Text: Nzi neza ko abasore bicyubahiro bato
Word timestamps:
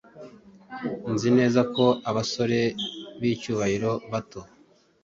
Nzi 1.13 1.29
neza 1.37 1.61
ko 1.75 1.85
abasore 2.09 2.59
bicyubahiro 3.21 3.91
bato 4.11 4.41